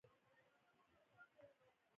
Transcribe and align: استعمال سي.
استعمال 1.03 1.53
سي. 1.63 1.71